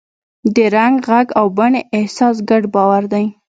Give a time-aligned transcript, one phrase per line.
[0.55, 3.25] د رنګ، غږ او بڼې احساس ګډ باور دی.